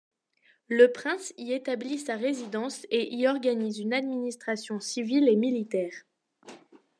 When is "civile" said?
4.79-5.29